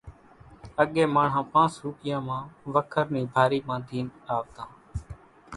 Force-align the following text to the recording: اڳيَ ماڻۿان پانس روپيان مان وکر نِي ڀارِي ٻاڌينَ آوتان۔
اڳيَ 0.81 1.03
ماڻۿان 1.15 1.45
پانس 1.53 1.71
روپيان 1.85 2.21
مان 2.27 2.43
وکر 2.73 3.05
نِي 3.13 3.21
ڀارِي 3.33 3.59
ٻاڌينَ 3.67 4.05
آوتان۔ 4.35 4.69